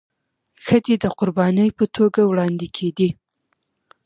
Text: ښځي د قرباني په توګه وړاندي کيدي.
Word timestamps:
ښځي 0.65 0.95
د 0.99 1.05
قرباني 1.19 1.67
په 1.77 1.85
توګه 1.95 2.19
وړاندي 2.25 2.67
کيدي. 2.77 3.09